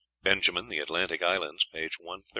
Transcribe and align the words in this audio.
(Benjamin, 0.23 0.67
"The 0.69 0.79
Atlantic 0.79 1.21
Islands," 1.21 1.63
p. 1.63 1.77
130.) 1.77 2.03
12. 2.03 2.23